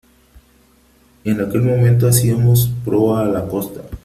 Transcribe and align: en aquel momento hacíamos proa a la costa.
en 1.25 1.41
aquel 1.41 1.61
momento 1.61 2.07
hacíamos 2.07 2.71
proa 2.83 3.21
a 3.21 3.25
la 3.25 3.47
costa. 3.47 3.81